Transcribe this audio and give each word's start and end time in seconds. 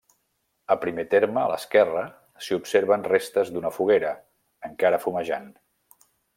A 0.75 0.77
primer 0.85 1.03
terme 1.11 1.39
a 1.41 1.51
l'esquerra 1.51 2.01
s'hi 2.45 2.57
observen 2.57 3.05
restes 3.11 3.53
d'una 3.57 3.73
foguera, 3.79 4.17
encara 4.73 5.05
fumejant. 5.07 5.49